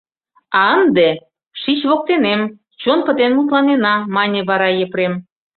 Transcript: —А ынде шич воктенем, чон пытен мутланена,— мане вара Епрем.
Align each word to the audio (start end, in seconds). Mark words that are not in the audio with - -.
—А 0.59 0.61
ынде 0.79 1.09
шич 1.61 1.79
воктенем, 1.89 2.41
чон 2.81 2.99
пытен 3.05 3.31
мутланена,— 3.37 3.95
мане 4.15 4.39
вара 4.49 4.69
Епрем. 4.85 5.13